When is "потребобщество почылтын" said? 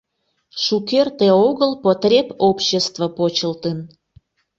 1.83-3.77